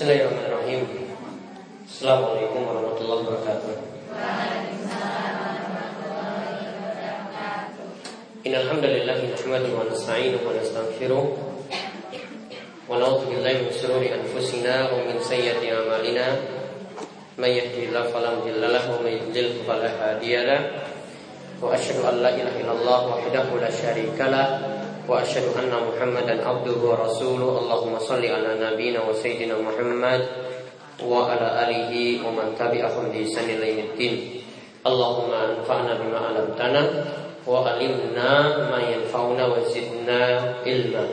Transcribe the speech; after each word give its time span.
Bismillahirrahmanirrahim. 0.00 1.12
Assalamualaikum 1.84 2.64
warahmatullahi 2.64 3.20
wabarakatuh. 3.20 3.74
Innal 8.48 8.64
hamdalillah 8.64 9.20
nahmaduhu 9.20 9.76
wa 9.76 9.84
nasta'inuhu 9.84 10.40
wa 10.40 10.56
wa 12.88 12.96
anfusina 14.08 14.88
wa 14.88 15.04
min 15.04 15.20
a'malina. 15.68 16.32
May 17.36 17.60
yahdihillahu 17.60 18.08
fala 18.08 18.40
mudilla 18.40 18.72
lahu 18.72 18.96
wa 18.96 19.04
may 19.04 19.20
yudlil 19.20 19.60
fala 19.68 19.84
hadiya 19.84 20.48
lahu. 20.48 20.56
Wa 21.60 21.76
asyhadu 21.76 22.08
an 22.08 22.24
la 22.24 22.32
ilaha 22.40 22.56
illallah 22.56 23.00
wahdahu 23.20 23.60
la 23.60 23.68
وأشهد 25.07 25.43
أن 25.59 25.71
محمدا 25.87 26.47
عبده 26.47 26.77
ورسوله 26.77 27.59
اللهم 27.59 27.99
صل 27.99 28.23
على 28.25 28.51
نبينا 28.61 28.99
وسيدنا 29.09 29.55
محمد 29.57 30.21
وعلى 31.03 31.47
آله 31.63 31.91
ومن 32.27 32.47
تبعهم 32.59 33.03
بإحسان 33.11 33.47
إلى 33.49 33.65
يوم 33.71 33.79
الدين 33.93 34.15
اللهم 34.87 35.31
انفعنا 35.33 35.93
بما 35.93 36.19
علمتنا 36.19 36.81
وعلمنا 37.47 38.29
ما 38.71 38.79
ينفعنا 38.93 39.43
وزدنا 39.47 40.19
علما 40.65 41.05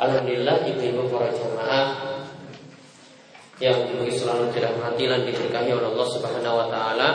Alhamdulillah 0.00 0.64
ibu-ibu 0.64 1.12
para 1.12 1.28
jamaah 1.28 1.86
yang 3.60 3.84
dimiliki 3.84 4.16
selalu 4.24 4.48
dirahmati 4.48 5.04
dan 5.04 5.28
diberkahi 5.28 5.76
oleh 5.76 5.92
Allah 5.92 6.08
Subhanahu 6.08 6.56
wa 6.56 6.66
taala. 6.72 7.08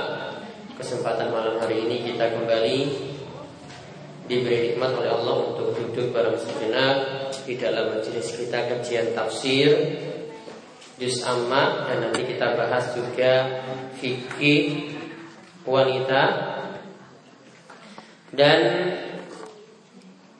Kesempatan 0.77 1.33
malam 1.33 1.57
hari 1.57 1.81
ini 1.81 2.13
kita 2.13 2.29
kembali 2.37 2.77
diberi 4.30 4.70
nikmat 4.70 4.94
oleh 4.94 5.10
Allah 5.10 5.36
untuk 5.50 5.74
duduk 5.74 6.14
bareng 6.14 6.38
sejenak 6.38 6.96
di 7.42 7.58
dalam 7.58 7.98
majelis 7.98 8.30
kita 8.38 8.62
kajian 8.70 9.10
tafsir 9.10 9.74
juz 11.02 11.26
amma 11.26 11.90
dan 11.90 12.06
nanti 12.06 12.22
kita 12.30 12.54
bahas 12.54 12.94
juga 12.94 13.58
fikih 13.98 14.94
wanita 15.66 16.22
dan 18.30 18.60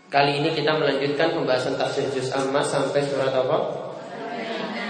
kali 0.07 0.39
ini 0.39 0.55
kita 0.55 0.71
melanjutkan 0.79 1.35
pembahasan 1.35 1.75
tafsir 1.75 2.07
juz 2.15 2.31
amma 2.31 2.63
sampai 2.63 3.03
surat 3.03 3.35
apa? 3.35 3.59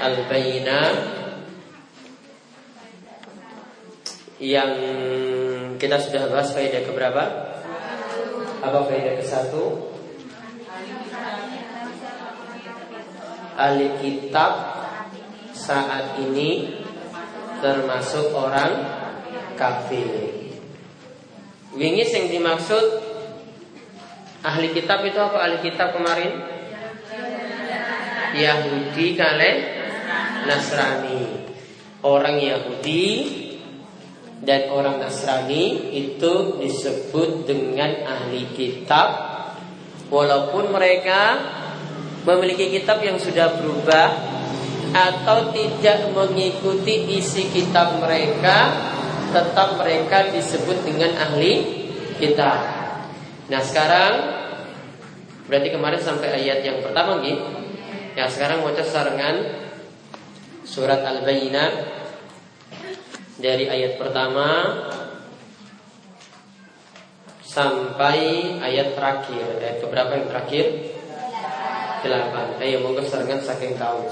Al-Bayyinah 0.01 0.89
yang 4.41 4.73
kita 5.81 5.97
sudah 5.97 6.29
bahas 6.29 6.53
faedah 6.53 6.85
keberapa? 6.85 7.50
Apa 8.61 8.79
faedah 8.85 9.17
ke 9.17 9.25
satu? 9.25 9.65
Ahli 13.57 13.89
kitab 14.01 14.53
saat 15.57 16.17
ini 16.21 16.81
termasuk 17.61 18.33
orang 18.37 18.73
kafir. 19.57 20.09
Wingi 21.77 22.05
yang 22.05 22.27
dimaksud 22.29 22.85
ahli 24.45 24.73
kitab 24.77 25.05
itu 25.09 25.21
apa 25.21 25.39
ahli 25.41 25.59
kitab 25.65 25.97
kemarin? 25.97 26.41
Yahudi 28.37 29.17
kale 29.17 29.51
Nasrani. 30.49 31.49
Orang 32.01 32.41
Yahudi 32.41 33.40
dan 34.41 34.73
orang 34.73 34.97
Nasrani 35.05 35.93
itu 35.93 36.57
disebut 36.57 37.45
dengan 37.45 37.93
ahli 38.09 38.49
kitab 38.57 39.09
walaupun 40.09 40.73
mereka 40.73 41.37
memiliki 42.25 42.73
kitab 42.73 43.05
yang 43.05 43.21
sudah 43.21 43.61
berubah 43.61 44.09
atau 44.91 45.55
tidak 45.55 46.11
mengikuti 46.17 47.21
isi 47.21 47.53
kitab 47.53 48.01
mereka 48.01 48.75
tetap 49.31 49.79
mereka 49.79 50.33
disebut 50.35 50.83
dengan 50.83 51.15
ahli 51.15 51.87
kitab. 52.19 52.59
Nah 53.47 53.63
sekarang 53.63 54.13
berarti 55.47 55.69
kemarin 55.71 56.01
sampai 56.03 56.35
ayat 56.43 56.65
yang 56.67 56.83
pertama 56.83 57.23
gitu. 57.23 57.45
Ya 58.19 58.27
sekarang 58.27 58.67
mau 58.67 58.75
sarangan 58.75 59.69
surat 60.67 61.07
Al-Bayyinah 61.07 62.00
dari 63.41 63.67
ayat 63.67 63.97
pertama 63.97 64.49
sampai 67.43 68.19
ayat 68.63 68.95
terakhir. 68.95 69.47
Ayat 69.59 69.77
keberapa 69.83 70.13
yang 70.15 70.27
terakhir? 70.31 70.67
Delapan. 72.01 72.47
Ayo 72.63 72.81
monggo 72.81 73.03
serangan 73.05 73.43
saking 73.43 73.77
tahu. 73.77 74.09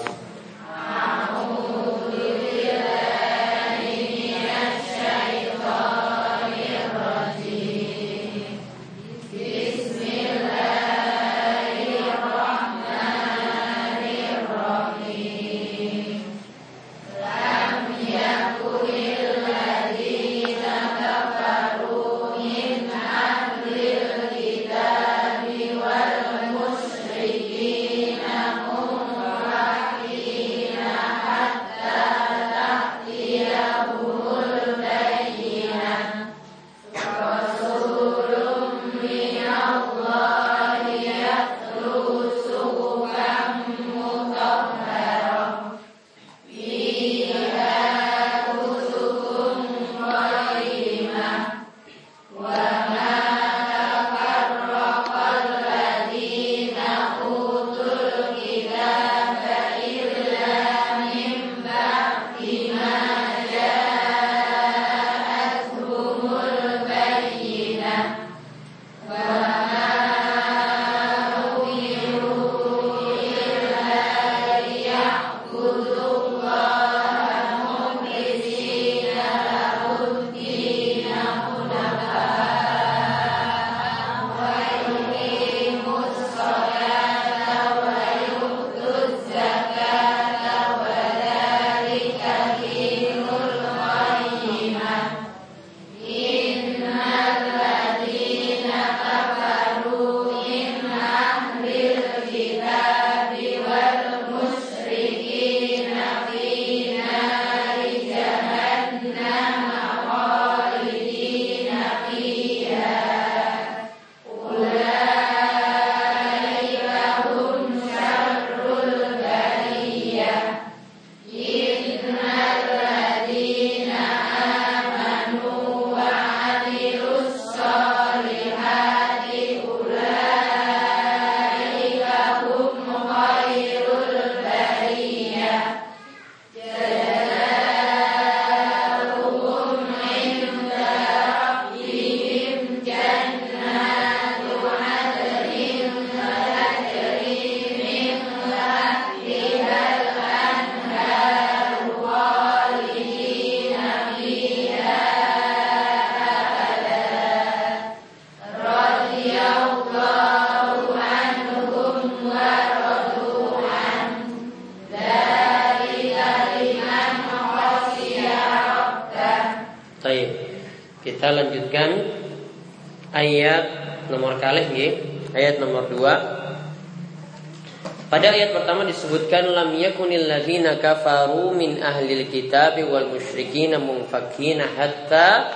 Ya, 174.38 174.88
ayat 175.34 175.60
nomor 175.60 175.90
2. 175.90 178.08
Pada 178.08 178.32
ayat 178.32 178.56
pertama 178.56 178.88
disebutkan 178.88 179.52
lam 179.52 179.76
yakunil 179.76 180.24
ladzina 180.24 180.80
kafaru 180.80 181.52
min 181.52 181.76
ahlil 181.76 182.24
kitab 182.32 182.80
wal 182.88 183.12
musyrikin 183.12 183.76
munfakina 183.76 184.64
hatta 184.64 185.52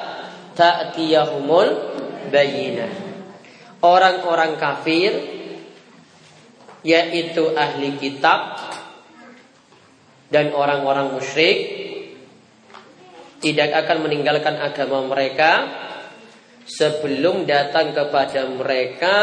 ta'tiyahumul 0.52 1.72
bayyinah. 2.28 2.92
Orang-orang 3.80 4.60
kafir 4.60 5.16
yaitu 6.84 7.56
ahli 7.56 7.96
kitab 7.96 8.60
dan 10.28 10.52
orang-orang 10.52 11.16
musyrik 11.16 11.80
tidak 13.42 13.74
akan 13.74 14.06
meninggalkan 14.06 14.54
agama 14.60 15.02
mereka 15.08 15.81
sebelum 16.66 17.44
datang 17.44 17.94
kepada 17.94 18.46
mereka 18.50 19.16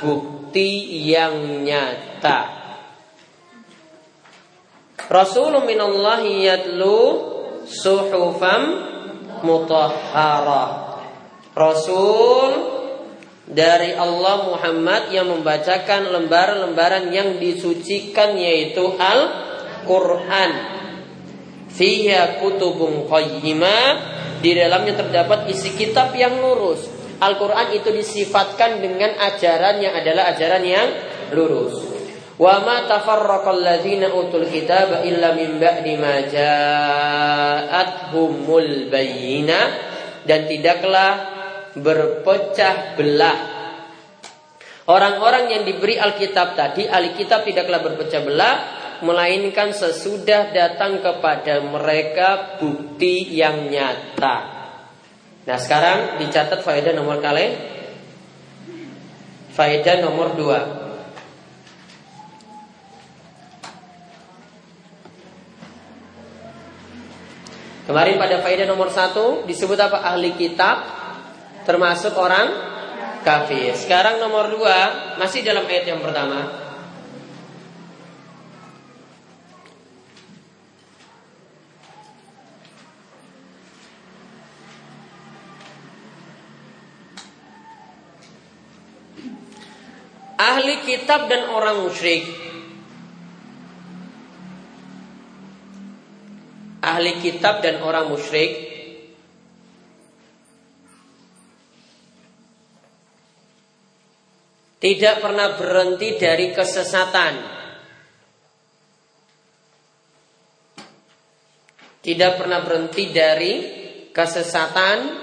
bukti 0.00 1.02
yang 1.08 1.64
nyata. 1.64 2.62
Rasulullah 5.08 5.66
minallahi 5.66 6.46
yatlu 6.46 6.98
suhufam 7.68 8.62
mutahharah. 9.44 10.70
Rasul 11.52 12.50
dari 13.44 13.92
Allah 13.92 14.48
Muhammad 14.48 15.12
yang 15.12 15.28
membacakan 15.28 16.08
lembaran-lembaran 16.08 17.12
yang 17.12 17.36
disucikan 17.36 18.40
yaitu 18.40 18.96
Al-Qur'an 18.96 20.52
Fiha 21.72 22.40
kutubun 22.40 23.08
qayyimah 23.08 23.88
di 24.42 24.58
dalamnya 24.58 24.98
terdapat 24.98 25.46
isi 25.48 25.70
kitab 25.78 26.10
yang 26.18 26.42
lurus. 26.42 26.90
Al-Quran 27.22 27.78
itu 27.78 27.94
disifatkan 27.94 28.82
dengan 28.82 29.14
ajaran 29.14 29.78
yang 29.78 29.94
adalah 29.94 30.34
ajaran 30.34 30.66
yang 30.66 30.90
lurus. 31.30 31.78
Wa 32.34 32.58
ma 32.66 32.82
utul 34.18 34.50
kitab 34.50 35.06
illa 35.06 35.30
min 35.38 35.62
ba'di 35.62 35.94
ma 36.02 36.18
ja'atuhumul 36.26 36.90
bayyina 38.90 39.60
dan 40.26 40.50
tidaklah 40.50 41.30
berpecah 41.78 42.98
belah 42.98 43.62
Orang-orang 44.82 45.46
yang 45.46 45.62
diberi 45.62 45.94
Alkitab 45.94 46.58
tadi, 46.58 46.90
Alkitab 46.90 47.46
tidaklah 47.46 47.86
berpecah 47.86 48.18
belah 48.26 48.81
melainkan 49.02 49.74
sesudah 49.74 50.54
datang 50.54 51.02
kepada 51.02 51.58
mereka 51.60 52.56
bukti 52.62 53.34
yang 53.34 53.66
nyata. 53.66 54.36
Nah 55.42 55.58
sekarang 55.58 56.22
dicatat 56.22 56.62
faedah 56.62 56.94
nomor 56.94 57.18
kali 57.18 57.74
Faedah 59.52 60.00
nomor 60.00 60.38
dua 60.38 60.60
Kemarin 67.82 68.16
pada 68.16 68.38
faedah 68.38 68.70
nomor 68.70 68.88
satu 68.88 69.42
disebut 69.44 69.74
apa 69.76 70.14
ahli 70.14 70.38
kitab 70.38 70.86
termasuk 71.66 72.14
orang 72.14 72.48
kafir. 73.26 73.74
Sekarang 73.74 74.22
nomor 74.22 74.48
dua 74.54 74.78
masih 75.18 75.42
dalam 75.42 75.66
ayat 75.66 75.90
yang 75.90 75.98
pertama 75.98 76.61
ahli 90.42 90.82
kitab 90.82 91.30
dan 91.30 91.46
orang 91.46 91.86
musyrik. 91.86 92.26
Ahli 96.82 97.22
kitab 97.22 97.62
dan 97.62 97.78
orang 97.78 98.10
musyrik 98.10 98.50
tidak 104.82 105.22
pernah 105.22 105.54
berhenti 105.54 106.18
dari 106.18 106.50
kesesatan. 106.50 107.34
Tidak 112.02 112.32
pernah 112.34 112.66
berhenti 112.66 113.14
dari 113.14 113.52
kesesatan 114.10 115.21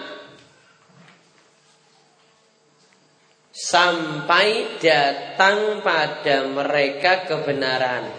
sampai 3.69 4.81
datang 4.81 5.85
pada 5.85 6.49
mereka 6.49 7.29
kebenaran. 7.29 8.09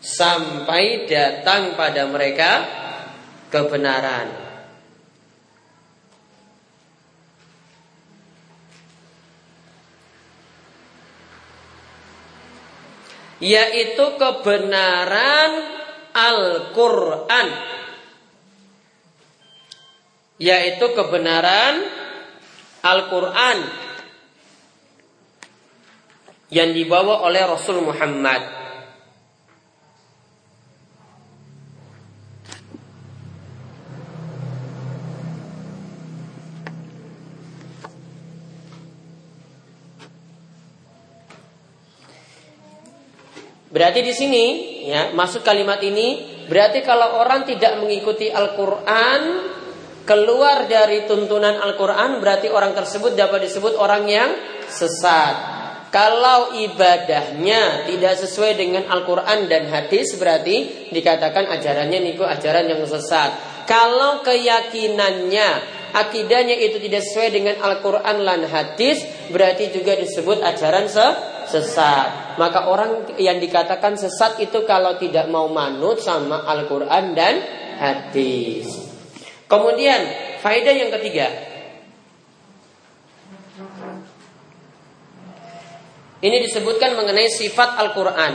Sampai 0.00 1.04
datang 1.04 1.76
pada 1.76 2.08
mereka 2.08 2.50
kebenaran. 3.52 4.40
Yaitu 13.42 14.06
kebenaran 14.22 15.50
Al-Quran 16.14 17.48
Yaitu 20.38 20.86
kebenaran 20.94 22.01
Al-Quran 22.82 23.58
yang 26.52 26.74
dibawa 26.74 27.22
oleh 27.24 27.42
Rasul 27.46 27.80
Muhammad. 27.80 28.60
Berarti 43.72 44.04
di 44.04 44.12
sini 44.12 44.44
ya 44.92 45.16
masuk 45.16 45.40
kalimat 45.40 45.80
ini 45.80 46.44
berarti 46.44 46.84
kalau 46.84 47.16
orang 47.16 47.48
tidak 47.48 47.80
mengikuti 47.80 48.28
Al-Qur'an 48.28 49.51
keluar 50.02 50.66
dari 50.66 51.06
tuntunan 51.06 51.58
Al-Quran 51.62 52.18
berarti 52.18 52.50
orang 52.50 52.74
tersebut 52.74 53.14
dapat 53.14 53.46
disebut 53.46 53.78
orang 53.78 54.04
yang 54.06 54.30
sesat. 54.66 55.52
Kalau 55.92 56.56
ibadahnya 56.56 57.84
tidak 57.84 58.16
sesuai 58.16 58.56
dengan 58.56 58.88
Al-Quran 58.88 59.44
dan 59.44 59.68
hadis 59.68 60.16
berarti 60.16 60.88
dikatakan 60.88 61.52
ajarannya 61.52 62.00
niku 62.00 62.24
ajaran 62.24 62.64
yang 62.64 62.80
sesat. 62.88 63.36
Kalau 63.68 64.24
keyakinannya, 64.24 65.48
akidahnya 65.92 66.56
itu 66.56 66.80
tidak 66.80 67.04
sesuai 67.04 67.28
dengan 67.36 67.60
Al-Quran 67.60 68.24
dan 68.24 68.40
hadis 68.48 69.04
berarti 69.28 69.68
juga 69.68 69.92
disebut 70.00 70.40
ajaran 70.40 70.88
sesat. 71.44 72.40
Maka 72.40 72.72
orang 72.72 73.12
yang 73.20 73.36
dikatakan 73.36 73.92
sesat 74.00 74.40
itu 74.40 74.64
kalau 74.64 74.96
tidak 74.96 75.28
mau 75.28 75.44
manut 75.52 76.00
sama 76.00 76.48
Al-Quran 76.48 77.12
dan 77.12 77.34
hadis. 77.76 78.91
Kemudian 79.52 80.00
faedah 80.40 80.72
yang 80.72 80.88
ketiga. 80.96 81.28
Ini 86.24 86.40
disebutkan 86.48 86.96
mengenai 86.96 87.28
sifat 87.28 87.76
Al-Quran. 87.76 88.32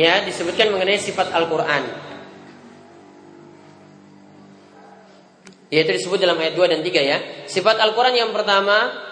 Ya, 0.00 0.24
disebutkan 0.24 0.72
mengenai 0.72 0.96
sifat 0.96 1.36
Al-Quran. 1.36 1.84
Yaitu 5.68 6.00
disebut 6.00 6.16
dalam 6.16 6.40
ayat 6.40 6.56
2 6.56 6.64
dan 6.64 6.80
3 6.80 6.96
ya. 7.04 7.18
Sifat 7.44 7.76
Al-Quran 7.76 8.16
yang 8.16 8.32
pertama 8.32 9.09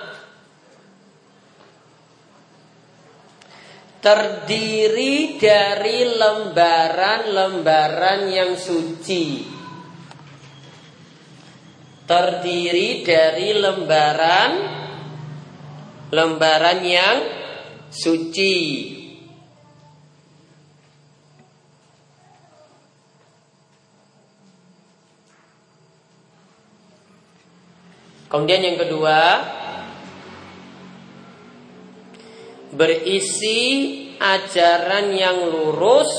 terdiri 3.98 5.34
dari 5.38 6.06
lembaran-lembaran 6.06 8.30
yang 8.30 8.54
suci. 8.54 9.42
Terdiri 12.08 13.04
dari 13.04 13.52
lembaran 13.52 14.52
lembaran 16.08 16.80
yang 16.80 17.20
suci. 17.92 18.56
Kemudian 28.28 28.60
yang 28.60 28.76
kedua, 28.76 29.40
berisi 32.72 33.60
ajaran 34.18 35.14
yang 35.14 35.38
lurus. 35.48 36.10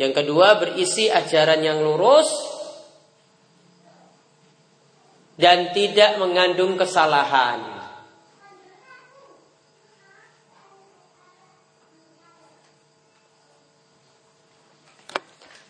Yang 0.00 0.24
kedua 0.24 0.56
berisi 0.56 1.12
ajaran 1.12 1.60
yang 1.60 1.84
lurus 1.84 2.32
dan 5.36 5.76
tidak 5.76 6.16
mengandung 6.16 6.80
kesalahan. 6.80 7.80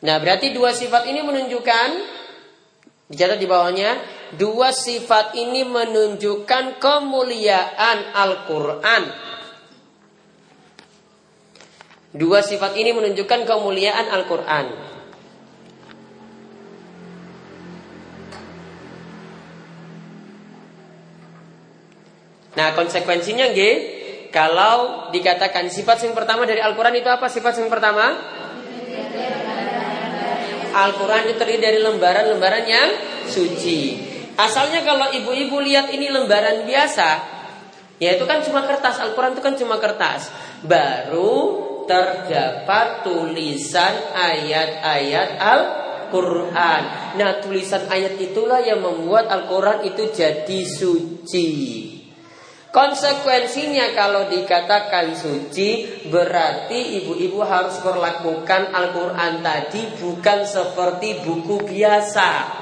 Nah, 0.00 0.16
berarti 0.16 0.56
dua 0.56 0.72
sifat 0.72 1.12
ini 1.12 1.20
menunjukkan 1.20 1.88
dicatat 3.12 3.36
di 3.36 3.44
bawahnya, 3.44 4.19
dua 4.36 4.70
sifat 4.70 5.34
ini 5.34 5.66
menunjukkan 5.66 6.78
kemuliaan 6.78 7.98
Al-Qur'an. 8.14 9.04
Dua 12.10 12.42
sifat 12.42 12.74
ini 12.74 12.90
menunjukkan 12.90 13.46
kemuliaan 13.46 14.06
Al-Qur'an. 14.10 14.66
Nah, 22.50 22.74
konsekuensinya 22.74 23.54
G, 23.54 23.60
kalau 24.34 25.08
dikatakan 25.14 25.70
sifat 25.70 26.02
yang 26.02 26.18
pertama 26.18 26.44
dari 26.44 26.58
Al-Quran 26.58 26.98
itu 26.98 27.06
apa 27.06 27.30
sifat 27.30 27.62
yang 27.62 27.70
pertama? 27.70 28.10
Al-Quran 30.70 31.30
itu 31.30 31.34
terdiri 31.38 31.62
dari 31.62 31.78
lembaran-lembaran 31.78 32.64
yang 32.66 32.88
suci. 33.30 34.09
Asalnya 34.40 34.80
kalau 34.88 35.12
ibu-ibu 35.12 35.60
lihat 35.60 35.92
ini 35.92 36.08
lembaran 36.08 36.64
biasa, 36.64 37.08
ya 38.00 38.16
itu 38.16 38.24
kan 38.24 38.40
cuma 38.40 38.64
kertas. 38.64 38.96
Al-Quran 39.04 39.36
itu 39.36 39.42
kan 39.44 39.54
cuma 39.60 39.76
kertas. 39.76 40.32
Baru 40.64 41.68
terdapat 41.84 43.04
tulisan 43.04 44.14
ayat-ayat 44.16 45.36
Al-Quran. 45.36 46.82
Nah 47.20 47.36
tulisan 47.44 47.84
ayat 47.92 48.16
itulah 48.16 48.64
yang 48.64 48.80
membuat 48.80 49.28
Al-Quran 49.28 49.84
itu 49.84 50.08
jadi 50.08 50.60
suci. 50.64 51.50
Konsekuensinya 52.70 53.98
kalau 53.98 54.30
dikatakan 54.30 55.18
suci 55.18 56.06
berarti 56.06 57.02
ibu-ibu 57.02 57.42
harus 57.42 57.82
melakukan 57.82 58.70
Al-Quran 58.70 59.42
tadi 59.42 59.90
bukan 59.98 60.46
seperti 60.46 61.26
buku 61.26 61.66
biasa. 61.66 62.59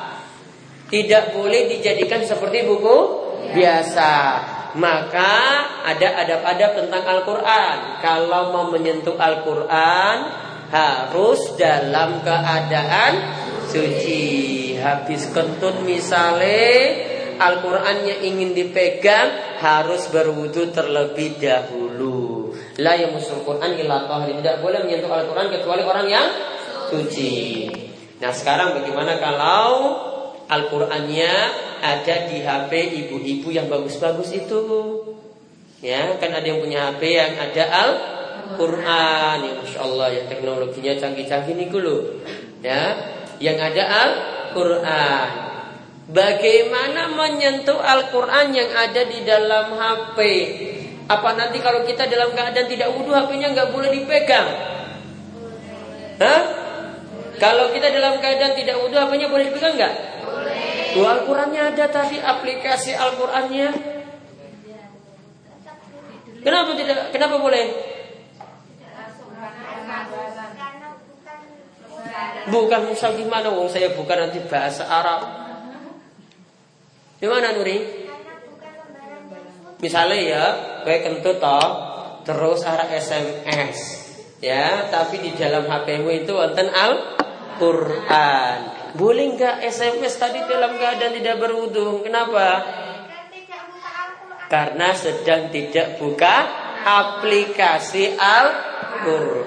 Tidak 0.88 1.36
boleh 1.36 1.68
dijadikan 1.68 2.24
seperti 2.24 2.64
buku 2.64 2.96
biasa. 3.52 4.12
Maka 4.76 5.32
ada 5.84 6.08
adab-adab 6.24 6.70
tentang 6.84 7.02
Al-Quran. 7.04 7.76
Kalau 8.00 8.52
mau 8.56 8.66
menyentuh 8.72 9.16
Al-Quran 9.16 10.16
harus 10.68 11.56
dalam 11.60 12.24
keadaan 12.24 13.12
suci. 13.68 14.76
Habis 14.80 15.28
kentut 15.32 15.84
misalnya 15.84 17.04
Al-Qurannya 17.36 18.24
ingin 18.24 18.56
dipegang 18.56 19.60
harus 19.60 20.08
berwudu 20.08 20.72
terlebih 20.72 21.36
dahulu. 21.36 22.52
La 22.80 22.96
musul 23.12 23.44
Quran. 23.44 23.76
Tidak 23.76 24.56
boleh 24.64 24.88
menyentuh 24.88 25.12
Al-Quran 25.12 25.52
kecuali 25.52 25.82
orang 25.84 26.06
yang 26.08 26.28
suci. 26.88 27.68
Nah 28.18 28.32
sekarang 28.32 28.82
bagaimana 28.82 29.20
kalau 29.20 29.68
Al-Qurannya 30.48 31.34
ada 31.84 32.16
di 32.26 32.40
HP 32.40 32.72
ibu-ibu 33.06 33.48
yang 33.52 33.68
bagus-bagus 33.68 34.32
itu? 34.32 34.60
Ya, 35.78 36.18
kan 36.18 36.34
ada 36.34 36.42
yang 36.42 36.58
punya 36.58 36.90
HP 36.90 37.02
yang 37.14 37.32
ada 37.38 37.64
Al-Quran 37.70 39.36
ya 39.44 39.52
Masya 39.60 39.78
Allah 39.84 40.08
ya 40.10 40.22
teknologinya 40.26 40.92
canggih-canggih 40.98 41.54
nih 41.54 41.68
dulu 41.70 42.18
ya 42.64 42.82
yang 43.38 43.60
ada 43.62 43.82
Al-Quran 43.86 45.48
Bagaimana 46.08 47.12
menyentuh 47.12 47.76
Al-Quran 47.76 48.56
yang 48.56 48.72
ada 48.72 49.04
di 49.04 49.28
dalam 49.28 49.76
HP? 49.76 50.18
Apa 51.04 51.36
nanti 51.36 51.60
kalau 51.60 51.84
kita 51.84 52.08
dalam 52.08 52.32
keadaan 52.32 52.64
tidak 52.64 52.96
wudhu 52.96 53.12
HP-nya 53.12 53.52
nggak 53.52 53.68
boleh 53.68 53.92
dipegang? 53.92 54.48
Hah? 56.16 56.42
Kalau 57.36 57.68
kita 57.76 57.92
dalam 57.92 58.24
keadaan 58.24 58.56
tidak 58.56 58.80
wudhu 58.80 58.96
HP-nya 58.96 59.28
boleh 59.28 59.52
dipegang 59.52 59.76
nggak? 59.76 59.94
Boleh. 60.98 61.10
Al-Qurannya 61.22 61.62
ada 61.74 61.86
tadi 61.86 62.18
aplikasi 62.18 62.92
Al-Qurannya. 62.98 63.68
Kenapa 66.38 66.70
tidak? 66.74 66.98
Kenapa 67.14 67.36
boleh? 67.38 67.66
Bukan 72.48 72.80
misal 72.88 73.14
gimana? 73.14 73.52
Wong 73.52 73.68
saya 73.68 73.92
bukan 73.92 74.28
nanti 74.28 74.40
bahasa 74.48 74.88
Arab. 74.88 75.20
Gimana 77.18 77.52
Nuri? 77.52 78.08
Misalnya 79.78 80.18
ya, 80.18 80.44
kayak 80.82 81.02
kentut 81.06 81.38
toh, 81.38 81.68
terus 82.26 82.66
arah 82.66 82.90
SMS, 82.90 83.78
ya, 84.42 84.90
tapi 84.90 85.22
di 85.22 85.30
dalam 85.38 85.70
HPmu 85.70 86.10
itu 86.10 86.34
wonten 86.34 86.66
Al 86.66 87.14
Quran. 87.62 88.77
Boleh 88.98 89.38
nggak 89.38 89.62
SMS 89.62 90.18
tadi 90.18 90.42
dalam 90.42 90.74
keadaan 90.74 91.14
tidak 91.14 91.38
berwudu? 91.38 92.02
Kenapa? 92.02 92.66
Karena 94.50 94.90
sedang 94.90 95.54
tidak 95.54 96.02
buka 96.02 96.34
aplikasi 96.82 98.18
Al-Quran. 98.18 99.46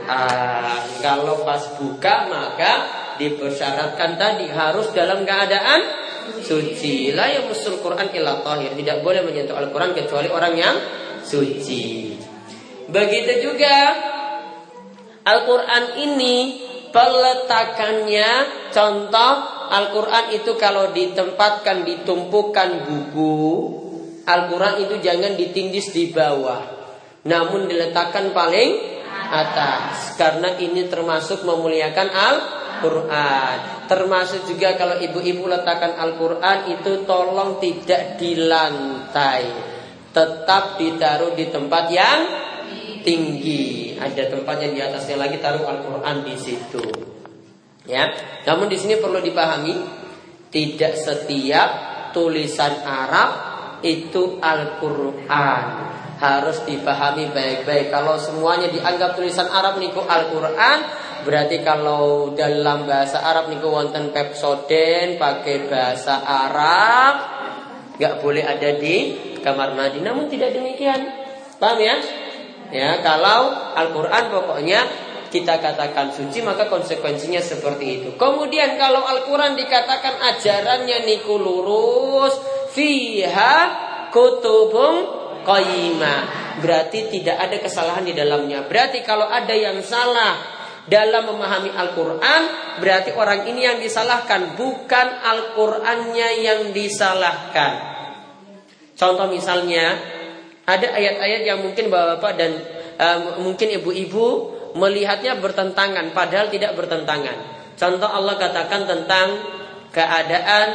Kalau 1.03 1.43
pas 1.43 1.67
buka 1.75 2.31
maka 2.31 2.73
dipersyaratkan 3.19 4.15
tadi 4.15 4.47
harus 4.47 4.95
dalam 4.95 5.27
keadaan 5.27 5.83
suci. 6.39 7.11
La 7.11 7.27
musul 7.43 7.83
Quran 7.83 8.07
illa 8.15 8.39
tahir. 8.39 8.71
Tidak 8.71 9.03
boleh 9.03 9.19
menyentuh 9.19 9.59
Al-Quran 9.59 9.91
kecuali 9.91 10.31
orang 10.31 10.55
yang 10.55 10.79
suci. 11.27 12.15
Begitu 12.87 13.51
juga 13.51 13.99
Al-Quran 15.27 15.83
ini 16.07 16.70
peletakannya 16.91 18.29
contoh 18.71 19.33
Al-Quran 19.71 20.25
itu 20.35 20.51
kalau 20.59 20.91
ditempatkan 20.91 21.87
ditumpukan 21.87 22.85
buku 22.87 23.39
Al-Quran 24.27 24.75
itu 24.85 24.95
jangan 24.99 25.33
ditindis 25.39 25.95
di 25.95 26.11
bawah 26.11 26.61
namun 27.25 27.71
diletakkan 27.71 28.35
paling 28.35 28.99
atas 29.31 30.19
karena 30.19 30.59
ini 30.59 30.91
termasuk 30.91 31.47
memuliakan 31.47 32.09
Al 32.11 32.35
Quran. 32.81 33.57
Termasuk 33.85 34.49
juga 34.49 34.73
kalau 34.75 34.97
ibu-ibu 34.97 35.45
letakkan 35.45 35.95
Al-Quran 35.95 36.73
itu 36.73 37.05
tolong 37.05 37.61
tidak 37.61 38.17
di 38.17 38.35
lantai. 38.35 39.45
Tetap 40.11 40.81
ditaruh 40.81 41.37
di 41.37 41.47
tempat 41.47 41.85
yang 41.93 42.19
tinggi. 43.01 43.95
Ada 43.97 44.33
tempat 44.33 44.57
yang 44.63 44.73
di 44.73 44.81
atasnya 44.81 45.17
lagi 45.17 45.37
taruh 45.37 45.65
Al-Quran 45.65 46.25
di 46.25 46.35
situ. 46.37 46.83
Ya, 47.85 48.07
namun 48.45 48.69
di 48.69 48.77
sini 48.77 49.01
perlu 49.01 49.19
dipahami 49.19 49.73
tidak 50.53 50.95
setiap 50.97 51.69
tulisan 52.13 52.81
Arab 52.85 53.29
itu 53.81 54.37
Al-Quran 54.37 55.63
harus 56.21 56.61
dipahami 56.69 57.33
baik-baik. 57.33 57.89
Kalau 57.89 58.21
semuanya 58.21 58.69
dianggap 58.69 59.17
tulisan 59.17 59.49
Arab 59.49 59.81
niku 59.81 60.05
Al-Quran, 60.05 60.79
Berarti 61.21 61.61
kalau 61.61 62.33
dalam 62.33 62.89
bahasa 62.89 63.21
Arab 63.21 63.53
niku 63.53 63.69
wonten 63.69 64.09
pepsoden 64.09 65.21
pakai 65.21 65.69
bahasa 65.69 66.17
Arab 66.25 67.13
nggak 68.01 68.15
boleh 68.25 68.41
ada 68.41 68.69
di 68.81 68.95
kamar 69.45 69.77
mandi. 69.77 70.01
Namun 70.01 70.25
tidak 70.25 70.57
demikian. 70.57 70.97
Paham 71.61 71.77
ya? 71.77 71.95
Ya, 72.71 73.03
kalau 73.03 73.51
Al-Qur'an 73.75 74.31
pokoknya 74.31 74.87
kita 75.31 75.63
katakan 75.63 76.11
suci 76.11 76.43
maka 76.43 76.67
konsekuensinya 76.67 77.39
seperti 77.39 77.85
itu. 77.99 78.09
Kemudian 78.19 78.75
kalau 78.75 79.03
Al-Qur'an 79.03 79.55
dikatakan 79.55 80.19
ajarannya 80.35 81.07
niku 81.07 81.39
lurus 81.39 82.35
fiha 82.75 83.55
kutubung 84.11 85.07
qayyimah. 85.47 86.41
Berarti 86.59 87.07
tidak 87.11 87.47
ada 87.47 87.57
kesalahan 87.63 88.03
di 88.03 88.11
dalamnya. 88.15 88.67
Berarti 88.67 89.03
kalau 89.07 89.27
ada 89.27 89.55
yang 89.55 89.79
salah 89.83 90.61
dalam 90.85 91.29
memahami 91.29 91.71
Al-Quran 91.71 92.41
berarti 92.81 93.13
orang 93.13 93.45
ini 93.45 93.63
yang 93.63 93.77
disalahkan 93.77 94.57
bukan 94.57 95.07
Al-Qurannya 95.21 96.29
yang 96.41 96.61
disalahkan. 96.75 97.91
Contoh 98.97 99.31
misalnya 99.31 99.97
ada 100.65 100.87
ayat-ayat 100.93 101.41
yang 101.45 101.59
mungkin 101.65 101.89
bapak-bapak 101.89 102.33
dan 102.37 102.51
uh, 103.01 103.19
mungkin 103.41 103.67
ibu-ibu 103.81 104.25
melihatnya 104.77 105.37
bertentangan 105.41 106.15
padahal 106.15 106.47
tidak 106.53 106.77
bertentangan. 106.77 107.37
Contoh 107.75 108.07
Allah 108.07 108.37
katakan 108.37 108.85
tentang 108.85 109.27
keadaan 109.89 110.67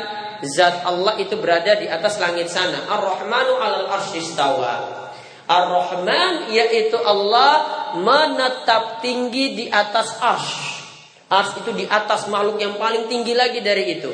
zat 0.45 0.85
Allah 0.85 1.17
itu 1.23 1.39
berada 1.39 1.79
di 1.79 1.87
atas 1.87 2.19
langit 2.21 2.51
sana. 2.51 2.85
Ar-Rahmanu 2.91 3.53
'alal 3.57 3.89
arsyistawa. 3.95 4.75
Ar-Rahman 5.47 6.51
yaitu 6.51 6.99
Allah 6.99 7.63
menetap 7.95 8.99
tinggi 9.01 9.55
di 9.55 9.65
atas 9.71 10.19
arsy. 10.19 10.77
Ars 11.27 11.59
itu 11.59 11.75
di 11.75 11.87
atas 11.91 12.31
makhluk 12.31 12.63
yang 12.63 12.79
paling 12.79 13.11
tinggi 13.11 13.35
lagi 13.35 13.59
dari 13.59 13.99
itu. 13.99 14.11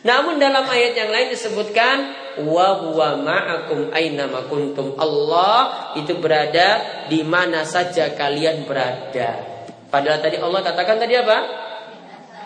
Namun 0.00 0.40
dalam 0.40 0.64
ayat 0.64 0.96
yang 0.96 1.10
lain 1.12 1.28
disebutkan 1.28 1.96
wa 2.48 2.68
huwa 2.80 3.20
ma'akum 3.20 3.92
aina 3.92 4.28
kuntum. 4.48 4.96
Allah 4.96 5.92
itu 6.00 6.16
berada 6.16 7.04
di 7.12 7.20
mana 7.20 7.68
saja 7.68 8.16
kalian 8.16 8.64
berada. 8.64 9.60
Padahal 9.92 10.24
tadi 10.24 10.40
Allah 10.40 10.60
katakan 10.64 10.96
tadi 10.96 11.14
apa? 11.20 11.38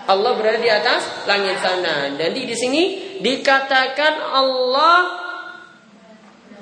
Allah 0.04 0.32
berada 0.34 0.58
di 0.58 0.66
atas 0.68 1.28
langit 1.30 1.62
sana. 1.62 2.10
Dan 2.18 2.34
di, 2.34 2.42
sini 2.52 2.82
dikatakan 3.22 4.34
Allah 4.34 5.24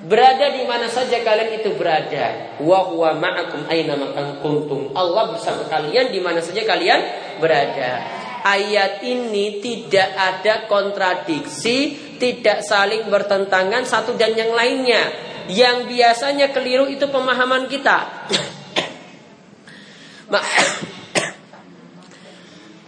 Berada 0.02 0.50
di 0.50 0.66
mana 0.66 0.90
saja 0.90 1.22
kalian 1.22 1.62
itu 1.62 1.78
berada. 1.78 2.58
Wa 2.58 2.90
huwa 2.90 3.14
ma'akum 3.22 3.70
aina 3.70 3.94
kuntum. 4.42 4.90
Allah 4.98 5.30
bersama 5.30 5.62
kalian 5.70 6.10
di 6.10 6.18
mana 6.18 6.42
saja 6.42 6.66
kalian 6.66 6.98
berada. 7.38 8.21
Ayat 8.42 9.06
ini 9.06 9.62
tidak 9.62 10.10
ada 10.18 10.66
kontradiksi, 10.66 11.94
tidak 12.18 12.66
saling 12.66 13.06
bertentangan 13.06 13.86
satu 13.86 14.18
dan 14.18 14.34
yang 14.34 14.50
lainnya. 14.50 15.30
Yang 15.46 15.90
biasanya 15.90 16.54
keliru 16.54 16.86
itu 16.86 17.06
pemahaman 17.06 17.66
kita. 17.70 18.28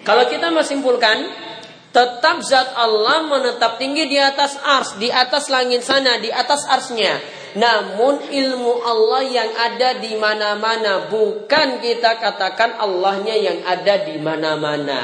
Kalau 0.06 0.24
kita 0.28 0.50
menyimpulkan 0.52 1.44
Tetap 1.94 2.42
zat 2.42 2.74
Allah 2.74 3.22
menetap 3.22 3.78
tinggi 3.78 4.10
di 4.10 4.18
atas 4.18 4.58
ars, 4.58 4.98
di 4.98 5.14
atas 5.14 5.46
langit 5.46 5.86
sana, 5.86 6.18
di 6.18 6.26
atas 6.26 6.66
arsnya. 6.66 7.22
Namun 7.54 8.34
ilmu 8.34 8.82
Allah 8.82 9.22
yang 9.22 9.50
ada 9.54 10.02
di 10.02 10.18
mana-mana 10.18 11.06
bukan 11.06 11.78
kita 11.78 12.18
katakan 12.18 12.82
Allahnya 12.82 13.38
yang 13.38 13.62
ada 13.62 14.02
di 14.02 14.18
mana-mana. 14.18 15.00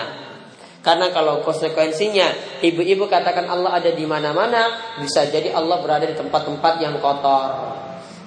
Karena 0.80 1.12
kalau 1.12 1.44
konsekuensinya 1.44 2.60
ibu-ibu 2.64 3.04
katakan 3.04 3.44
Allah 3.52 3.76
ada 3.76 3.92
di 3.92 4.04
mana-mana, 4.08 4.96
bisa 4.96 5.28
jadi 5.28 5.52
Allah 5.52 5.76
berada 5.84 6.08
di 6.08 6.16
tempat-tempat 6.16 6.80
yang 6.80 6.96
kotor. 7.04 7.76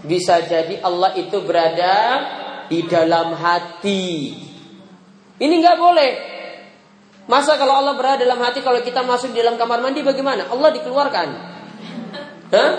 Bisa 0.06 0.46
jadi 0.46 0.78
Allah 0.86 1.18
itu 1.18 1.42
berada 1.42 1.96
di 2.70 2.86
dalam 2.86 3.34
hati. 3.34 4.38
Ini 5.42 5.54
nggak 5.60 5.78
boleh. 5.82 6.12
Masa 7.26 7.56
kalau 7.56 7.74
Allah 7.80 7.96
berada 7.98 8.22
dalam 8.22 8.38
hati 8.44 8.62
kalau 8.62 8.84
kita 8.84 9.02
masuk 9.02 9.34
di 9.34 9.42
dalam 9.42 9.58
kamar 9.58 9.82
mandi 9.82 10.06
bagaimana? 10.06 10.52
Allah 10.52 10.70
dikeluarkan. 10.76 11.28
Hah? 12.54 12.72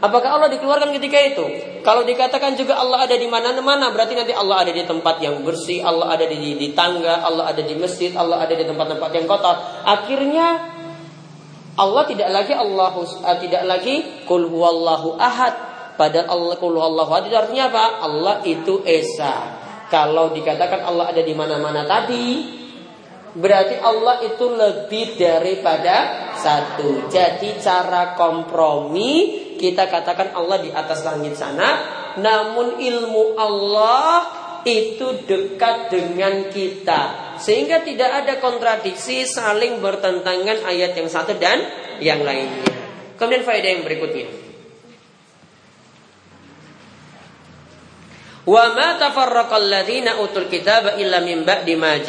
Apakah 0.00 0.40
Allah 0.40 0.48
dikeluarkan 0.48 0.96
ketika 0.96 1.18
itu? 1.20 1.44
Kalau 1.84 2.08
dikatakan 2.08 2.56
juga 2.56 2.80
Allah 2.80 3.04
ada 3.04 3.12
di 3.20 3.28
mana-mana, 3.28 3.92
berarti 3.92 4.16
nanti 4.16 4.32
Allah 4.32 4.64
ada 4.64 4.72
di 4.72 4.80
tempat 4.88 5.20
yang 5.20 5.44
bersih, 5.44 5.84
Allah 5.84 6.16
ada 6.16 6.24
di, 6.24 6.56
di 6.56 6.72
tangga, 6.72 7.20
Allah 7.20 7.52
ada 7.52 7.60
di 7.60 7.76
masjid, 7.76 8.16
Allah 8.16 8.40
ada 8.40 8.56
di 8.56 8.64
tempat-tempat 8.64 9.10
yang 9.12 9.28
kotor. 9.28 9.60
Akhirnya 9.84 10.48
Allah 11.76 12.02
tidak 12.08 12.32
lagi 12.32 12.52
Allah 12.56 12.96
uh, 12.96 13.36
tidak 13.44 13.62
lagi 13.68 14.24
kul 14.24 14.48
huwallahu 14.48 15.20
ahad. 15.20 15.68
Padahal 16.00 16.32
Allah 16.32 16.54
kul 16.56 16.80
huwallahu 16.80 17.10
ahad 17.12 17.28
artinya 17.28 17.68
apa? 17.68 17.84
Allah 18.00 18.36
itu 18.48 18.80
esa. 18.88 19.60
Kalau 19.92 20.32
dikatakan 20.32 20.80
Allah 20.80 21.12
ada 21.12 21.20
di 21.20 21.36
mana-mana 21.36 21.84
tadi, 21.84 22.56
Berarti 23.30 23.78
Allah 23.78 24.26
itu 24.26 24.42
lebih 24.42 25.14
daripada 25.14 25.96
satu. 26.34 27.06
Jadi 27.06 27.62
cara 27.62 28.18
kompromi 28.18 29.49
kita 29.60 29.92
katakan 29.92 30.32
Allah 30.32 30.64
di 30.64 30.72
atas 30.72 31.04
langit 31.04 31.36
sana, 31.36 31.84
namun 32.16 32.80
ilmu 32.80 33.36
Allah 33.36 34.24
itu 34.64 35.20
dekat 35.28 35.92
dengan 35.92 36.48
kita. 36.48 37.36
Sehingga 37.36 37.84
tidak 37.84 38.24
ada 38.24 38.40
kontradiksi 38.40 39.28
saling 39.28 39.84
bertentangan 39.84 40.64
ayat 40.64 40.96
yang 40.96 41.08
satu 41.12 41.36
dan 41.36 41.60
yang 42.00 42.24
lainnya. 42.24 42.64
Kemudian 43.20 43.44
faedah 43.44 43.70
yang 43.76 43.84
berikutnya. 43.84 44.28
Wa 48.48 48.72
ma 48.72 48.96
tafarraqal 48.96 49.68
ladzina 49.68 50.16
utul 50.24 50.48
kitaba 50.48 50.96
illa 50.96 51.20
min 51.20 51.44
ba'di 51.44 51.76
ma 51.76 52.00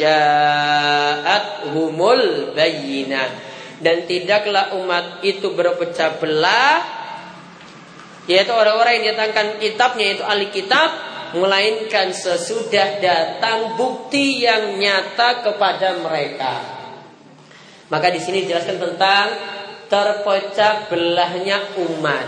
humul 1.72 2.56
bayyinah. 2.56 3.52
Dan 3.82 4.06
tidaklah 4.06 4.78
umat 4.78 5.26
itu 5.26 5.52
berpecah 5.52 6.22
belah 6.22 7.01
yaitu 8.30 8.52
orang-orang 8.54 9.02
yang 9.02 9.16
datangkan 9.16 9.58
kitabnya 9.58 10.04
yaitu 10.14 10.24
ahli 10.24 10.46
kitab 10.54 10.90
melainkan 11.32 12.12
sesudah 12.12 13.00
datang 13.00 13.74
bukti 13.80 14.44
yang 14.44 14.76
nyata 14.76 15.40
kepada 15.42 15.96
mereka. 15.98 16.54
Maka 17.88 18.08
di 18.12 18.20
sini 18.20 18.44
dijelaskan 18.44 18.78
tentang 18.80 19.26
terpecah 19.88 20.88
belahnya 20.88 21.76
umat. 21.76 22.26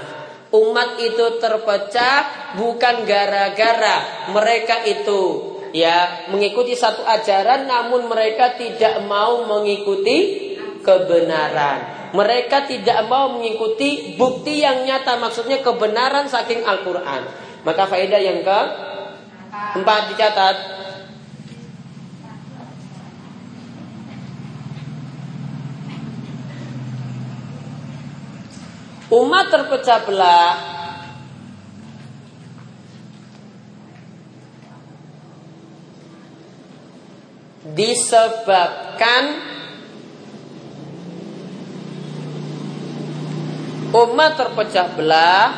Umat 0.52 1.00
itu 1.00 1.40
terpecah 1.40 2.54
bukan 2.60 3.08
gara-gara 3.08 4.28
mereka 4.30 4.84
itu 4.86 5.52
ya 5.74 6.30
mengikuti 6.30 6.78
satu 6.78 7.02
ajaran 7.02 7.66
namun 7.66 8.06
mereka 8.06 8.54
tidak 8.54 9.02
mau 9.02 9.42
mengikuti 9.42 10.53
kebenaran. 10.84 12.12
Mereka 12.14 12.70
tidak 12.70 13.10
mau 13.10 13.34
mengikuti 13.34 14.14
bukti 14.14 14.62
yang 14.62 14.86
nyata 14.86 15.18
maksudnya 15.18 15.58
kebenaran 15.64 16.30
saking 16.30 16.62
Al-Qur'an. 16.62 17.26
Maka 17.64 17.88
faedah 17.90 18.20
yang 18.20 18.44
ke 18.44 18.60
empat 19.80 20.00
dicatat 20.14 20.56
umat 29.14 29.46
terpecah 29.50 30.00
belah 30.06 30.74
disebabkan 37.74 39.53
umat 43.94 44.34
terpecah 44.34 44.90
belah 44.98 45.48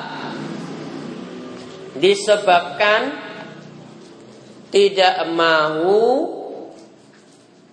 disebabkan 1.96 3.16
tidak 4.68 5.24
mau 5.32 6.04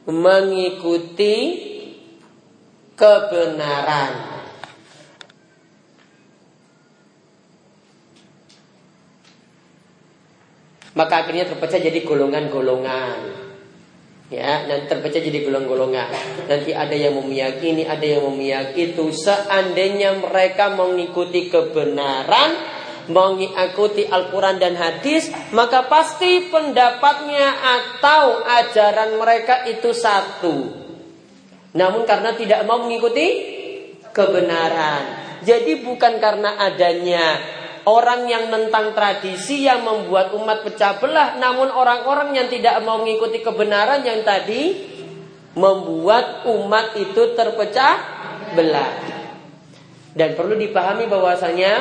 mengikuti 0.08 1.36
kebenaran. 2.95 4.32
Maka 10.93 11.26
akhirnya 11.26 11.49
terpecah 11.49 11.82
jadi 11.82 11.99
golongan-golongan. 12.06 13.53
Ya, 14.34 14.65
nanti 14.65 14.89
terpecah 14.89 15.22
jadi 15.22 15.46
golongan-golongan. 15.46 16.10
Nanti 16.50 16.74
ada 16.74 16.98
yang 16.98 17.13
memiyakini, 17.22 17.86
ada 17.86 18.02
yang 18.02 18.26
memiyaki 18.34 18.98
itu. 18.98 19.13
Seandainya 19.13 20.17
mereka 20.17 20.74
mengikuti 20.74 21.54
kebenaran, 21.54 22.58
mengikuti 23.13 24.10
Al-Quran 24.10 24.58
dan 24.58 24.74
hadis, 24.74 25.30
maka 25.54 25.86
pasti 25.86 26.50
pendapatnya 26.50 27.62
atau 27.62 28.41
ajaran 28.41 29.22
mereka 29.22 29.69
itu 29.69 29.93
satu. 29.93 30.82
Namun 31.78 32.10
karena 32.10 32.34
tidak 32.34 32.65
mau 32.65 32.82
mengikuti 32.82 33.54
kebenaran. 34.10 35.22
Jadi 35.46 35.86
bukan 35.86 36.17
karena 36.17 36.58
adanya 36.58 37.38
orang 37.84 38.28
yang 38.32 38.48
menentang 38.48 38.96
tradisi 38.96 39.67
yang 39.67 39.84
membuat 39.84 40.32
umat 40.36 40.63
pecah 40.63 41.00
belah, 41.00 41.36
namun 41.39 41.67
orang-orang 41.67 42.32
yang 42.36 42.48
tidak 42.48 42.80
mau 42.84 43.00
mengikuti 43.04 43.43
kebenaran 43.43 44.04
yang 44.08 44.24
tadi 44.24 44.91
membuat 45.54 46.48
umat 46.50 46.96
itu 46.98 47.36
terpecah 47.36 47.96
belah. 48.56 48.91
Dan 50.13 50.38
perlu 50.38 50.54
dipahami 50.56 51.10
bahwasanya 51.10 51.74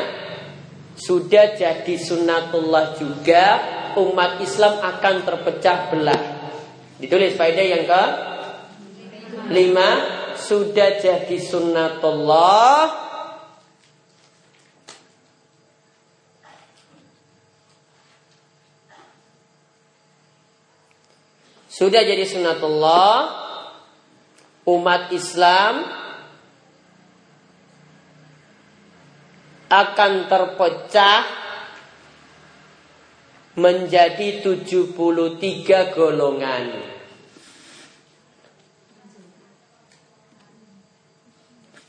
sudah 0.97 1.57
jadi 1.57 1.95
sunnatullah 1.97 2.97
juga 2.97 3.45
umat 3.97 4.41
Islam 4.41 4.81
akan 4.81 5.15
terpecah 5.25 5.79
belah. 5.93 6.23
Ditulis 6.97 7.37
faedah 7.37 7.67
yang 7.67 7.85
ke 7.85 8.05
lima 9.53 9.89
sudah 10.39 10.97
jadi 10.97 11.37
sunnatullah 11.37 13.02
Sudah 21.83 22.07
jadi 22.07 22.23
sunatullah 22.23 23.43
umat 24.71 25.11
Islam 25.11 25.83
akan 29.67 30.13
terpecah 30.31 31.27
menjadi 33.59 34.47
73 34.47 35.91
golongan. 35.99 36.87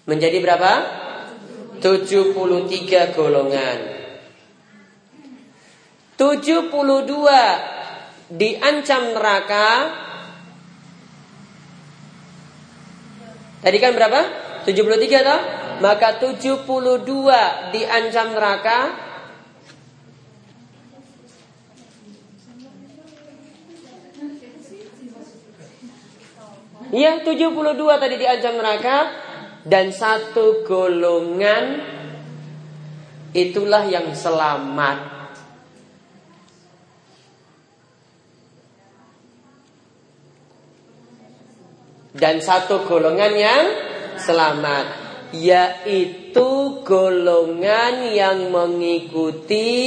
Menjadi 0.09 0.37
berapa? 0.41 0.73
73 1.77 3.13
golongan. 3.13 3.77
72 6.17 7.82
diancam 8.33 9.13
neraka. 9.13 9.69
Tadi 13.63 13.77
kan 13.79 13.93
berapa? 13.95 14.21
73 14.65 15.21
toh? 15.23 15.41
Maka 15.79 16.17
72 16.17 16.65
diancam 17.71 18.27
neraka. 18.33 18.79
Iya, 26.93 27.25
72 27.25 27.73
tadi 27.97 28.15
diancam 28.21 28.53
neraka 28.53 28.97
dan 29.65 29.89
satu 29.89 30.61
golongan 30.61 31.81
itulah 33.33 33.81
yang 33.89 34.13
selamat. 34.13 35.12
Dan 42.13 42.37
satu 42.39 42.85
golongan 42.85 43.33
yang 43.33 43.65
selamat 44.21 45.03
yaitu 45.33 46.85
golongan 46.85 48.13
yang 48.13 48.53
mengikuti 48.53 49.81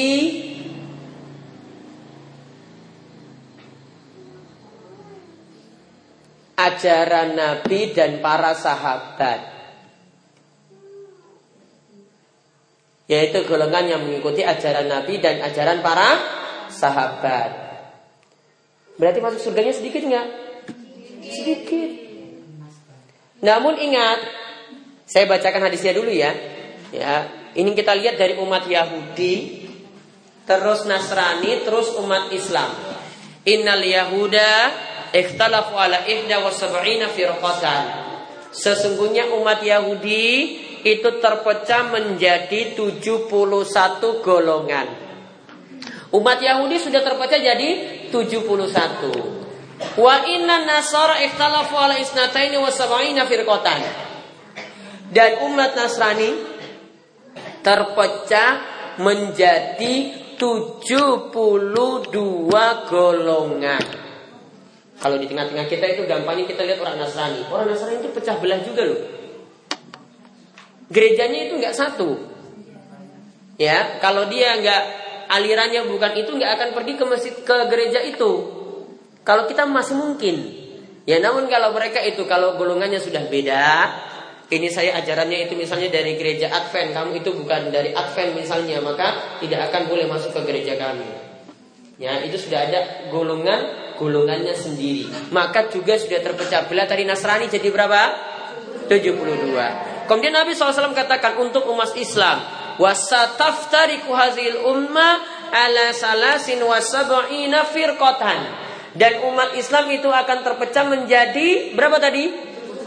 ajaran 6.59 7.39
Nabi 7.39 7.95
dan 7.95 8.19
para 8.19 8.59
sahabat. 8.59 9.55
Yaitu 13.07 13.47
golongan 13.47 13.87
yang 13.87 14.03
mengikuti 14.03 14.43
ajaran 14.43 14.91
Nabi 14.91 15.23
dan 15.23 15.39
ajaran 15.47 15.79
para 15.79 16.11
sahabat. 16.75 17.51
Berarti 18.99 19.23
masuk 19.23 19.39
surganya 19.47 19.71
sedikit 19.71 20.03
nggak? 20.03 20.27
Sedikit 21.23 22.06
namun 23.47 23.79
ingat, 23.79 24.19
saya 25.07 25.31
bacakan 25.31 25.71
hadisnya 25.71 25.95
dulu 25.95 26.11
ya. 26.11 26.35
Ya, 26.91 27.31
ini 27.55 27.79
kita 27.79 27.95
lihat 27.95 28.19
dari 28.19 28.35
umat 28.43 28.67
Yahudi, 28.67 29.63
terus 30.43 30.83
Nasrani, 30.91 31.63
terus 31.63 31.95
umat 32.03 32.35
Islam. 32.35 32.75
Innal 33.47 33.87
Yahuda 33.87 34.51
ikhtalafu 35.15 35.79
ala 35.79 36.03
ihda 36.11 36.43
wa 36.43 36.51
sab'ina 36.51 37.07
firqatan. 37.15 37.83
Sesungguhnya 38.51 39.31
umat 39.39 39.63
Yahudi 39.63 40.59
itu 40.83 41.11
terpecah 41.23 41.87
menjadi 41.95 42.75
71 42.75 43.31
golongan. 44.27 44.87
Umat 46.11 46.39
Yahudi 46.43 46.83
sudah 46.83 46.99
terpecah 46.99 47.39
jadi 47.39 47.69
71. 48.11 49.46
Wa 49.77 50.25
inna 50.25 50.65
nasara 50.65 51.21
ikhtalafu 51.21 51.77
ala 51.77 52.01
isnataini 52.01 52.57
wa 52.57 52.73
sab'ina 52.73 53.29
firqatan. 53.29 53.81
Dan 55.07 55.45
umat 55.47 55.79
Nasrani 55.79 56.35
terpecah 57.63 58.51
menjadi 58.99 59.95
72 60.35 61.31
golongan. 62.91 63.85
Kalau 64.97 65.17
di 65.21 65.29
tengah-tengah 65.29 65.67
kita 65.69 65.87
itu 65.93 66.03
gampangnya 66.09 66.49
kita 66.49 66.65
lihat 66.65 66.81
orang 66.81 66.97
Nasrani. 66.99 67.45
Orang 67.53 67.69
Nasrani 67.69 68.01
itu 68.01 68.11
pecah 68.11 68.41
belah 68.41 68.61
juga 68.65 68.83
loh. 68.83 69.01
Gerejanya 70.89 71.51
itu 71.51 71.55
nggak 71.61 71.77
satu. 71.77 72.17
Ya, 73.57 74.01
kalau 74.01 74.29
dia 74.29 74.57
nggak 74.61 74.83
alirannya 75.33 75.89
bukan 75.89 76.13
itu 76.17 76.31
nggak 76.33 76.51
akan 76.61 76.69
pergi 76.77 76.93
ke 76.97 77.05
masjid 77.05 77.35
ke 77.37 77.57
gereja 77.69 78.01
itu. 78.05 78.33
Kalau 79.27 79.51
kita 79.51 79.67
masih 79.67 79.99
mungkin. 79.99 80.37
Ya 81.07 81.19
namun 81.19 81.51
kalau 81.51 81.75
mereka 81.75 82.03
itu 82.03 82.23
kalau 82.27 82.55
golongannya 82.59 82.99
sudah 83.03 83.27
beda, 83.27 83.67
ini 84.51 84.71
saya 84.71 84.95
ajarannya 85.03 85.51
itu 85.51 85.59
misalnya 85.59 85.91
dari 85.91 86.15
gereja 86.15 86.51
Advent, 86.51 86.95
kamu 86.95 87.23
itu 87.23 87.31
bukan 87.35 87.75
dari 87.75 87.91
Advent 87.95 88.39
misalnya, 88.39 88.79
maka 88.79 89.39
tidak 89.43 89.71
akan 89.71 89.91
boleh 89.91 90.07
masuk 90.07 90.35
ke 90.35 90.41
gereja 90.47 90.79
kami. 90.79 91.07
Ya, 91.99 92.23
itu 92.23 92.39
sudah 92.39 92.71
ada 92.71 93.11
golongan 93.11 93.87
golongannya 93.99 94.53
sendiri. 94.55 95.09
Maka 95.33 95.73
juga 95.73 95.97
sudah 95.97 96.21
terpecah 96.23 96.69
belah 96.71 96.87
dari 96.87 97.09
Nasrani 97.09 97.51
jadi 97.51 97.71
berapa? 97.73 98.03
72. 98.87 100.07
Kemudian 100.07 100.35
Nabi 100.35 100.55
SAW 100.55 100.95
katakan 100.95 101.39
untuk 101.43 101.67
umat 101.67 101.99
Islam, 101.99 102.39
wasataftariku 102.79 104.15
hazil 104.15 104.63
umma 104.63 105.19
ala 105.51 105.91
salasin 105.91 106.63
wasab'ina 106.63 107.67
firqatan. 107.67 108.66
Dan 108.97 109.21
umat 109.29 109.53
Islam 109.61 109.93
itu 109.93 110.09
akan 110.09 110.39
terpecah 110.41 110.85
menjadi 110.89 111.77
berapa 111.77 112.01
tadi? 112.01 112.33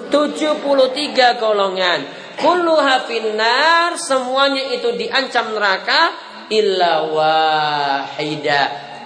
73 0.10 1.38
golongan. 1.38 2.00
Kullu 2.40 2.76
hafinar 2.82 3.94
semuanya 4.00 4.74
itu 4.74 4.96
diancam 4.98 5.54
neraka 5.54 6.18
illa 6.50 7.06
wahida 7.14 8.62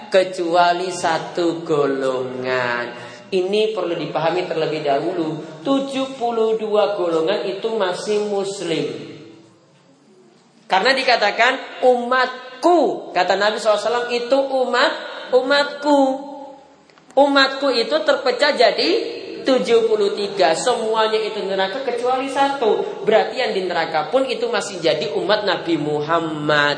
kecuali 0.08 0.88
satu 0.88 1.60
golongan. 1.60 3.04
Ini 3.34 3.74
perlu 3.74 3.98
dipahami 3.98 4.46
terlebih 4.46 4.86
dahulu. 4.86 5.60
72 5.66 6.16
golongan 6.94 7.40
itu 7.50 7.68
masih 7.74 8.30
muslim. 8.30 8.86
Karena 10.70 10.94
dikatakan 10.94 11.82
umatku, 11.84 13.10
kata 13.10 13.34
Nabi 13.36 13.58
SAW 13.58 14.08
itu 14.14 14.38
umat 14.38 14.92
umatku. 15.34 16.33
Umatku 17.14 17.70
itu 17.70 17.94
terpecah 18.02 18.58
jadi 18.58 18.90
73 19.46 20.56
Semuanya 20.58 21.20
itu 21.20 21.44
neraka 21.46 21.84
kecuali 21.86 22.26
satu. 22.26 23.04
Berarti 23.06 23.38
yang 23.38 23.52
di 23.54 23.62
neraka 23.68 24.10
pun 24.10 24.26
itu 24.26 24.50
masih 24.50 24.82
jadi 24.82 25.14
umat 25.14 25.46
Nabi 25.46 25.78
Muhammad. 25.78 26.76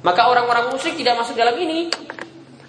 Maka 0.00 0.32
orang-orang 0.32 0.72
musyrik 0.72 0.96
tidak 0.96 1.20
masuk 1.20 1.36
dalam 1.36 1.54
ini. 1.60 1.92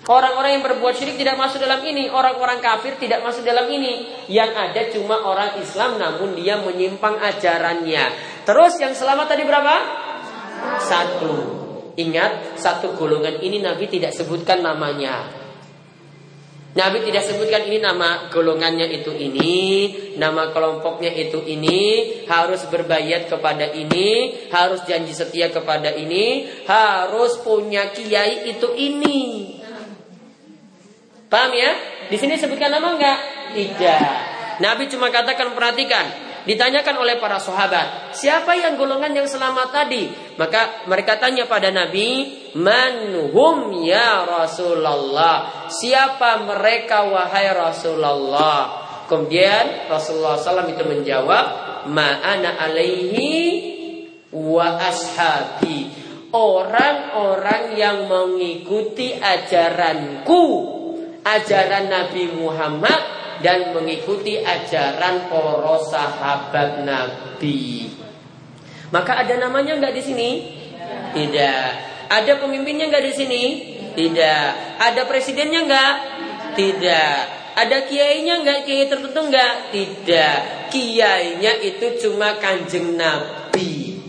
Orang-orang 0.02 0.60
yang 0.60 0.64
berbuat 0.66 0.98
syirik 0.98 1.16
tidak 1.16 1.40
masuk 1.40 1.62
dalam 1.62 1.80
ini. 1.88 2.12
Orang-orang 2.12 2.60
kafir 2.60 3.00
tidak 3.00 3.24
masuk 3.24 3.48
dalam 3.48 3.70
ini. 3.72 4.26
Yang 4.28 4.52
ada 4.58 4.82
cuma 4.92 5.24
orang 5.24 5.56
Islam 5.62 5.96
Namun 5.96 6.36
dia 6.36 6.60
menyimpang 6.60 7.22
ajarannya. 7.22 8.12
Terus 8.44 8.82
yang 8.82 8.92
selamat 8.92 9.32
tadi 9.32 9.48
berapa? 9.48 9.76
Satu. 10.84 11.34
Ingat 11.96 12.60
satu 12.60 12.98
golongan 12.98 13.40
ini 13.40 13.62
Nabi 13.62 13.88
tidak 13.88 14.12
sebutkan 14.16 14.66
namanya 14.66 15.41
Nabi 16.72 17.04
tidak 17.04 17.28
sebutkan 17.28 17.68
ini 17.68 17.84
nama 17.84 18.32
golongannya 18.32 18.88
itu 18.96 19.12
ini, 19.12 19.56
nama 20.16 20.56
kelompoknya 20.56 21.12
itu 21.12 21.44
ini, 21.44 22.24
harus 22.32 22.64
berbayat 22.72 23.28
kepada 23.28 23.76
ini, 23.76 24.40
harus 24.48 24.80
janji 24.88 25.12
setia 25.12 25.52
kepada 25.52 25.92
ini, 25.92 26.48
harus 26.64 27.44
punya 27.44 27.92
kiai 27.92 28.56
itu 28.56 28.72
ini. 28.80 29.20
Paham 31.28 31.52
ya? 31.52 31.72
Di 32.08 32.16
sini 32.16 32.40
sebutkan 32.40 32.72
nama 32.72 32.96
enggak? 32.96 33.20
Tidak. 33.52 34.02
Nabi 34.64 34.88
cuma 34.88 35.12
katakan 35.12 35.52
perhatikan, 35.52 36.31
Ditanyakan 36.42 37.06
oleh 37.06 37.22
para 37.22 37.38
sahabat, 37.38 38.18
siapa 38.18 38.58
yang 38.58 38.74
golongan 38.74 39.14
yang 39.14 39.30
selamat 39.30 39.70
tadi? 39.70 40.10
Maka 40.42 40.90
mereka 40.90 41.22
tanya 41.22 41.46
pada 41.46 41.70
Nabi, 41.70 42.34
"Manhum 42.58 43.86
ya 43.86 44.26
Rasulullah?" 44.26 45.70
Siapa 45.70 46.42
mereka 46.42 47.06
wahai 47.06 47.54
Rasulullah? 47.54 48.82
Kemudian 49.06 49.86
Rasulullah 49.86 50.42
SAW 50.42 50.74
itu 50.74 50.82
menjawab, 50.82 51.46
"Ma'ana 51.94 52.58
alaihi 52.58 53.30
wa 54.34 54.82
ashabi." 54.82 55.94
Orang-orang 56.32 57.76
yang 57.76 58.08
mengikuti 58.08 59.14
ajaranku, 59.20 60.44
ajaran 61.22 61.86
Nabi 61.92 62.34
Muhammad 62.34 63.21
dan 63.42 63.74
mengikuti 63.74 64.40
ajaran 64.40 65.28
para 65.28 65.76
sahabat 65.86 66.86
Nabi. 66.86 67.90
Maka 68.94 69.26
ada 69.26 69.36
namanya 69.42 69.78
nggak 69.78 69.94
di 69.98 70.04
sini? 70.04 70.30
Tidak. 71.12 71.68
Ada 72.12 72.40
pemimpinnya 72.40 72.88
nggak 72.88 73.06
di 73.08 73.14
sini? 73.14 73.44
Tidak. 73.98 74.48
Ada 74.80 75.02
presidennya 75.10 75.68
nggak? 75.68 75.94
Tidak. 76.56 77.16
Ada 77.52 77.78
kiainya 77.88 78.44
nggak? 78.44 78.60
Kiai 78.64 78.88
tertentu 78.88 79.22
nggak? 79.28 79.54
Tidak. 79.76 80.38
Kiainya 80.72 81.54
itu 81.60 81.88
cuma 82.08 82.40
kanjeng 82.40 82.96
Nabi. 82.96 84.00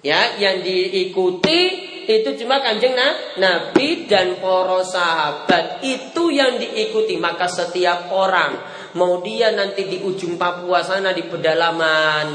Ya, 0.00 0.38
yang 0.38 0.62
diikuti 0.62 1.60
itu 2.06 2.30
cuma 2.38 2.62
kanjeng 2.62 2.94
nah, 2.94 3.12
Nabi 3.36 4.06
dan 4.06 4.38
para 4.38 4.80
sahabat. 4.86 5.82
Itu 5.82 6.30
yang 6.30 6.62
diikuti. 6.62 7.18
Maka 7.18 7.50
setiap 7.50 8.14
orang 8.14 8.58
mau 8.94 9.20
dia 9.20 9.52
nanti 9.52 9.84
di 9.90 9.98
ujung 10.00 10.40
Papua 10.40 10.80
sana 10.80 11.12
di 11.12 11.26
pedalaman 11.26 12.28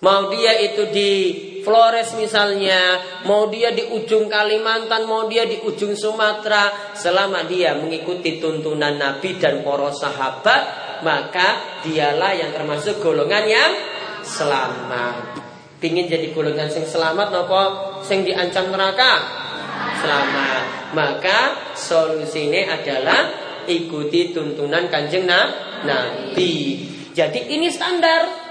mau 0.00 0.32
dia 0.32 0.56
itu 0.58 0.88
di 0.90 1.12
Flores 1.60 2.16
misalnya 2.16 2.96
mau 3.28 3.52
dia 3.52 3.70
di 3.76 3.84
ujung 3.84 4.32
Kalimantan 4.32 5.04
mau 5.04 5.28
dia 5.28 5.44
di 5.44 5.60
ujung 5.60 5.92
Sumatera 5.92 6.96
selama 6.96 7.44
dia 7.44 7.76
mengikuti 7.76 8.40
tuntunan 8.40 8.96
Nabi 8.96 9.36
dan 9.36 9.60
para 9.60 9.92
sahabat 9.92 10.62
maka 11.04 11.80
dialah 11.84 12.32
yang 12.32 12.52
termasuk 12.52 13.00
golongan 13.00 13.44
yang 13.44 13.72
selamat. 14.24 15.36
Pingin 15.80 16.08
jadi 16.08 16.32
golongan 16.32 16.68
sing 16.72 16.84
selamat 16.84 17.28
nopo 17.32 17.89
sing 18.10 18.26
diancam 18.26 18.74
neraka? 18.74 19.22
Selamat. 20.02 20.90
Maka 20.98 21.38
solusinya 21.78 22.74
adalah 22.74 23.30
ikuti 23.70 24.34
tuntunan 24.34 24.90
kanjeng 24.90 25.30
Nabi. 25.86 26.54
Jadi 27.14 27.54
ini 27.54 27.70
standar. 27.70 28.50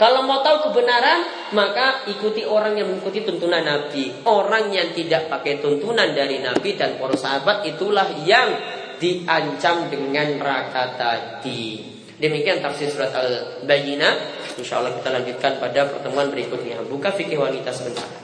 Kalau 0.00 0.24
mau 0.24 0.40
tahu 0.40 0.72
kebenaran, 0.72 1.52
maka 1.52 2.08
ikuti 2.08 2.40
orang 2.40 2.72
yang 2.72 2.88
mengikuti 2.88 3.20
tuntunan 3.20 3.60
Nabi. 3.60 4.24
Orang 4.24 4.72
yang 4.72 4.96
tidak 4.96 5.28
pakai 5.28 5.60
tuntunan 5.60 6.16
dari 6.16 6.40
Nabi 6.40 6.72
dan 6.72 6.96
para 6.96 7.12
sahabat 7.12 7.68
itulah 7.68 8.08
yang 8.24 8.48
diancam 8.96 9.92
dengan 9.92 10.40
neraka 10.40 10.96
tadi. 10.96 11.84
Demikian 12.16 12.64
tafsir 12.64 12.88
surat 12.88 13.12
Al-Bayyinah. 13.12 14.12
Insya 14.56 14.80
Allah 14.80 14.96
kita 14.96 15.12
lanjutkan 15.12 15.60
pada 15.60 15.88
pertemuan 15.88 16.32
berikutnya. 16.32 16.80
Buka 16.88 17.12
fikih 17.12 17.36
wanita 17.36 17.68
sebentar. 17.68 18.19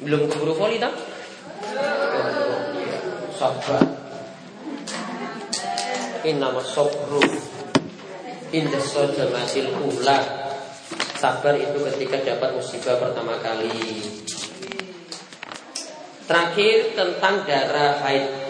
Belum 0.00 0.32
keburu 0.32 0.56
voli 0.56 0.80
tak? 0.80 0.96
Sabar. 3.36 3.84
Ini 6.24 6.36
nama 6.40 6.60
sobru. 6.64 7.20
Indah 8.52 8.84
masil 9.28 9.68
ula. 9.76 10.18
Sabar 11.20 11.52
itu 11.56 11.78
ketika 11.92 12.16
dapat 12.32 12.56
musibah 12.56 12.96
pertama 12.96 13.36
kali. 13.44 13.72
Terakhir 16.24 16.96
tentang 16.96 17.44
darah 17.44 18.00
haid 18.00 18.49